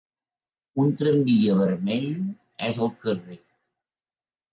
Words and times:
Un 0.83 0.93
tramvia 1.01 1.57
vermell 1.59 2.15
és 2.69 2.81
al 2.87 2.91
carrer. 3.05 3.37